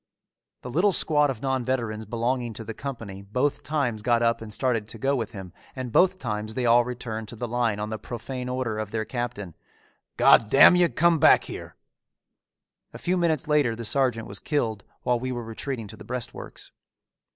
The 0.63 0.69
little 0.71 0.91
squad 0.91 1.29
of 1.29 1.43
non 1.43 1.63
veterans 1.63 2.07
belonging 2.07 2.53
to 2.53 2.63
the 2.63 2.73
company 2.73 3.21
both 3.21 3.61
times 3.61 4.01
got 4.01 4.23
up 4.23 4.41
and 4.41 4.51
started 4.51 4.87
to 4.87 4.97
go 4.97 5.15
with 5.15 5.33
him 5.33 5.53
and 5.75 5.91
both 5.91 6.17
times 6.17 6.55
they 6.55 6.65
all 6.65 6.83
returned 6.83 7.27
to 7.27 7.35
the 7.35 7.47
line 7.47 7.79
on 7.79 7.91
the 7.91 7.99
profane 7.99 8.49
order 8.49 8.79
of 8.79 8.89
their 8.89 9.05
captain, 9.05 9.55
"God 10.17 10.49
damn 10.49 10.75
you, 10.75 10.89
come 10.89 11.19
back 11.19 11.43
here." 11.43 11.75
A 12.95 12.97
few 12.97 13.15
minutes 13.15 13.47
later 13.47 13.75
the 13.75 13.85
sergeant 13.85 14.25
was 14.27 14.39
killed 14.39 14.83
while 15.03 15.19
we 15.19 15.31
were 15.31 15.43
retreating 15.43 15.85
to 15.89 15.95
the 15.97 16.03
breastworks. 16.03 16.71